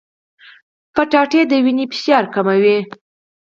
کچالو 0.95 1.41
د 1.49 1.53
وینې 1.63 1.85
فشار 1.91 2.23
کموي. 2.33 2.77